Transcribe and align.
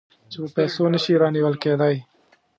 چې 0.31 0.37
په 0.41 0.47
پیسو 0.57 0.83
نه 0.93 0.99
شي 1.03 1.13
رانیول 1.21 1.55
کېدای. 1.63 1.95